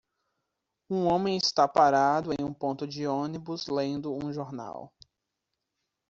Um 0.89 1.05
homem 1.05 1.37
está 1.37 1.67
parado 1.67 2.31
em 2.33 2.43
um 2.43 2.51
ponto 2.51 2.87
de 2.87 3.05
ônibus 3.05 3.67
lendo 3.67 4.11
um 4.11 4.33
jornal. 4.33 4.91